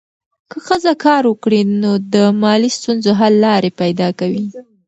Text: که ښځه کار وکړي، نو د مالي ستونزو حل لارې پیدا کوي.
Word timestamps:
که 0.49 0.57
ښځه 0.67 0.91
کار 1.05 1.23
وکړي، 1.27 1.61
نو 1.81 1.91
د 2.13 2.15
مالي 2.41 2.69
ستونزو 2.77 3.11
حل 3.19 3.33
لارې 3.45 3.71
پیدا 3.81 4.07
کوي. 4.19 4.45